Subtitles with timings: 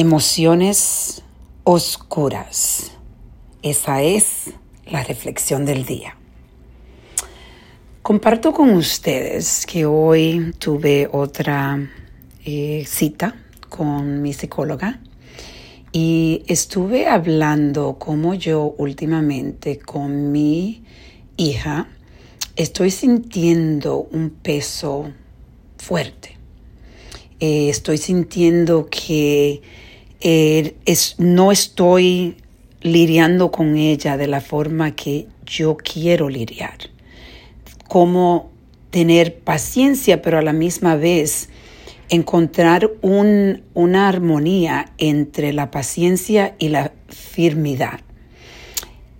[0.00, 1.22] Emociones
[1.64, 2.92] oscuras.
[3.64, 4.52] Esa es
[4.86, 6.16] la reflexión del día.
[8.02, 11.90] Comparto con ustedes que hoy tuve otra
[12.44, 13.34] eh, cita
[13.68, 15.00] con mi psicóloga
[15.90, 20.84] y estuve hablando como yo últimamente con mi
[21.36, 21.88] hija
[22.54, 25.10] estoy sintiendo un peso
[25.76, 26.38] fuerte.
[27.40, 29.60] Eh, estoy sintiendo que
[30.20, 32.36] eh, es, no estoy
[32.80, 36.78] lidiando con ella de la forma que yo quiero lidiar.
[37.88, 38.50] Cómo
[38.90, 41.48] tener paciencia, pero a la misma vez
[42.08, 48.00] encontrar un, una armonía entre la paciencia y la firmidad.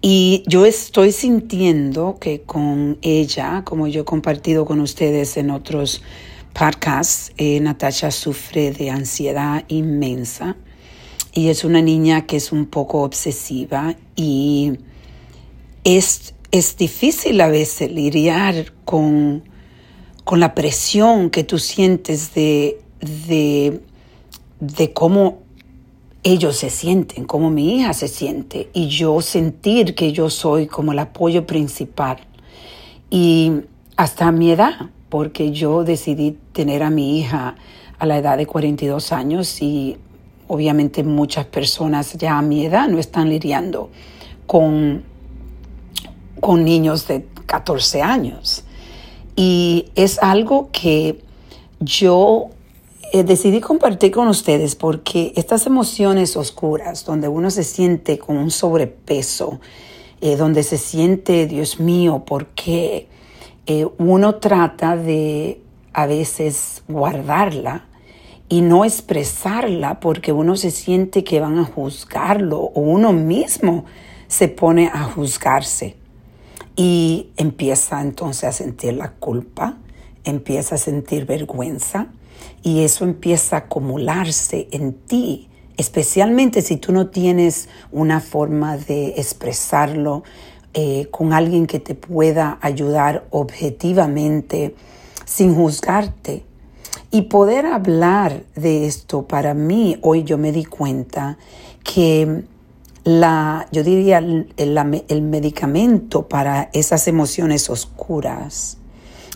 [0.00, 6.02] Y yo estoy sintiendo que con ella, como yo he compartido con ustedes en otros
[6.52, 10.56] podcasts, eh, Natasha sufre de ansiedad inmensa
[11.34, 14.78] y es una niña que es un poco obsesiva y
[15.82, 19.42] es, es difícil a veces lidiar con,
[20.22, 23.80] con la presión que tú sientes de, de,
[24.60, 25.42] de cómo
[26.22, 30.92] ellos se sienten, cómo mi hija se siente y yo sentir que yo soy como
[30.92, 32.18] el apoyo principal.
[33.10, 33.52] Y
[33.96, 37.56] hasta mi edad, porque yo decidí tener a mi hija
[37.98, 39.98] a la edad de 42 años y
[40.48, 43.90] obviamente muchas personas ya a mi edad no están lidiando
[44.46, 45.04] con,
[46.40, 48.64] con niños de 14 años.
[49.36, 51.20] Y es algo que
[51.80, 52.50] yo
[53.12, 58.50] eh, decidí compartir con ustedes porque estas emociones oscuras, donde uno se siente con un
[58.50, 59.60] sobrepeso,
[60.20, 63.08] eh, donde se siente, Dios mío, ¿por qué?
[63.66, 65.60] Eh, uno trata de
[65.92, 67.86] a veces guardarla
[68.48, 73.84] y no expresarla porque uno se siente que van a juzgarlo o uno mismo
[74.28, 75.96] se pone a juzgarse.
[76.76, 79.78] Y empieza entonces a sentir la culpa,
[80.24, 82.08] empieza a sentir vergüenza
[82.62, 89.14] y eso empieza a acumularse en ti, especialmente si tú no tienes una forma de
[89.16, 90.24] expresarlo
[90.74, 94.74] eh, con alguien que te pueda ayudar objetivamente
[95.24, 96.44] sin juzgarte
[97.14, 101.38] y poder hablar de esto para mí, hoy yo me di cuenta
[101.84, 102.42] que
[103.04, 108.78] la, yo diría, el, medicamento para esas emociones oscuras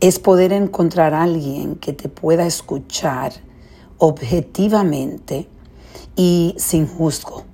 [0.00, 3.34] es poder encontrar a alguien que te pueda escuchar
[3.98, 5.46] objetivamente
[6.16, 7.44] y sin juzgo.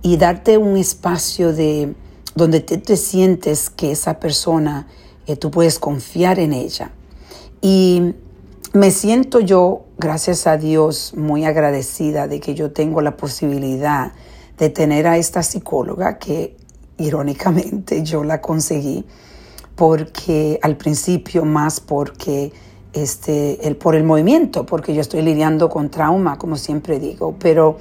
[0.00, 1.92] Y darte un espacio de
[2.36, 4.86] donde te, te sientes que esa persona
[5.26, 6.92] eh, tú puedes confiar en ella.
[7.60, 8.14] Y
[8.74, 14.10] me siento yo, gracias a Dios, muy agradecida de que yo tengo la posibilidad
[14.58, 16.56] de tener a esta psicóloga que
[16.98, 19.06] irónicamente yo la conseguí
[19.76, 22.52] porque al principio más porque
[22.92, 27.78] este el por el movimiento, porque yo estoy lidiando con trauma, como siempre digo, pero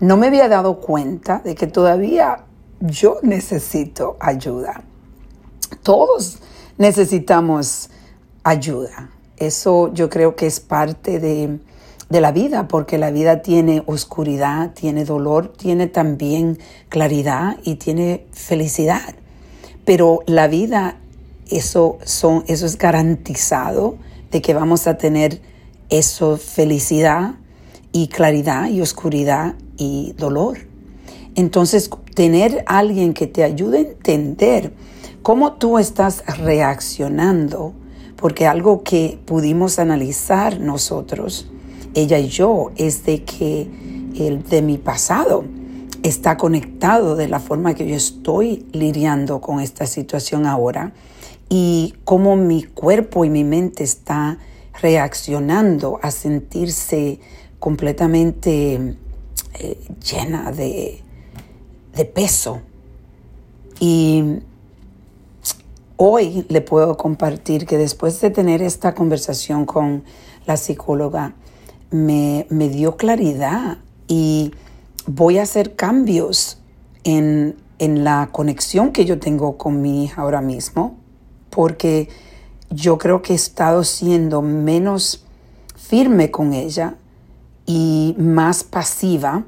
[0.00, 2.44] no me había dado cuenta de que todavía
[2.80, 4.82] yo necesito ayuda.
[5.82, 6.38] Todos
[6.76, 7.88] necesitamos
[8.42, 9.13] ayuda.
[9.36, 11.58] Eso yo creo que es parte de,
[12.08, 16.58] la vida, porque la vida tiene oscuridad, tiene dolor, tiene también
[16.88, 19.14] claridad y tiene felicidad.
[19.84, 20.98] Pero la vida,
[21.50, 23.96] eso, son, eso es garantizado
[24.30, 25.40] de que vamos a tener
[25.90, 27.34] eso, felicidad
[27.90, 30.58] y claridad y oscuridad y dolor.
[31.34, 34.72] Entonces, tener alguien que te ayude a entender
[35.22, 37.74] cómo tú estás reaccionando
[38.16, 41.48] porque algo que pudimos analizar nosotros,
[41.94, 43.68] ella y yo, es de que
[44.16, 45.44] el de mi pasado
[46.02, 50.92] está conectado de la forma que yo estoy lidiando con esta situación ahora
[51.48, 54.38] y cómo mi cuerpo y mi mente está
[54.80, 57.20] reaccionando a sentirse
[57.58, 58.96] completamente
[59.58, 61.02] eh, llena de,
[61.94, 62.60] de peso.
[63.80, 64.40] Y
[65.96, 70.02] Hoy le puedo compartir que después de tener esta conversación con
[70.44, 71.34] la psicóloga,
[71.90, 74.50] me, dio claridad y
[75.06, 76.58] voy a hacer cambios
[77.04, 80.96] en, en la conexión que yo tengo con mi hija ahora mismo,
[81.50, 82.08] porque
[82.70, 85.24] yo creo que he estado siendo menos
[85.76, 86.96] firme con ella
[87.66, 89.44] y más pasiva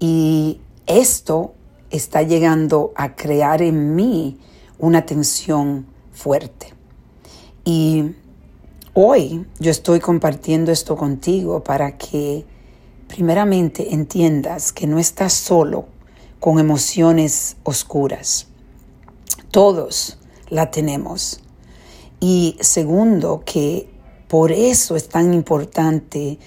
[0.00, 1.54] y esto
[1.90, 4.38] está llegando a crear en mí
[4.80, 6.74] una tensión fuerte.
[7.64, 8.14] Y
[8.94, 12.44] hoy yo estoy compartiendo esto contigo para que
[13.08, 15.86] primeramente entiendas que no estás solo
[16.38, 18.46] con emociones oscuras.
[19.50, 20.18] Todos
[20.48, 21.40] la tenemos.
[22.20, 23.88] Y segundo, que
[24.28, 26.38] por eso es tan importante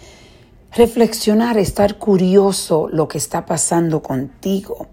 [0.71, 4.87] reflexionar, estar curioso lo que está pasando contigo,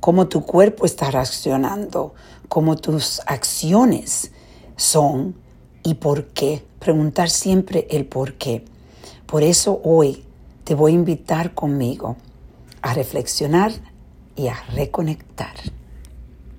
[0.00, 2.14] cómo tu cuerpo está reaccionando,
[2.48, 4.32] cómo tus acciones
[4.76, 5.36] son
[5.82, 6.64] y por qué.
[6.78, 8.64] Preguntar siempre el por qué.
[9.26, 10.24] Por eso hoy
[10.64, 12.16] te voy a invitar conmigo
[12.82, 13.72] a reflexionar
[14.36, 15.54] y a reconectar.